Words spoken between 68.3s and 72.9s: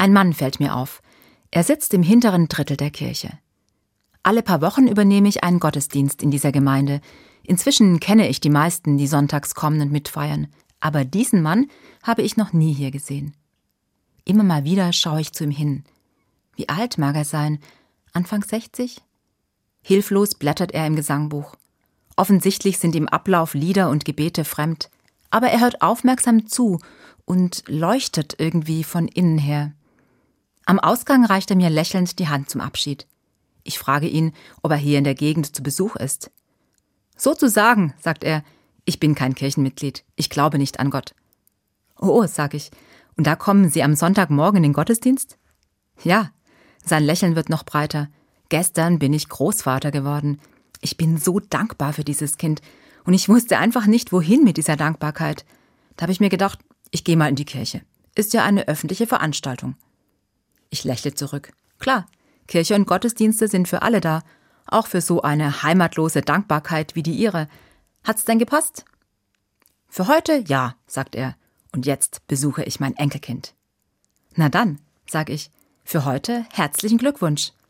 gepasst? Für heute ja, sagt er, und jetzt besuche ich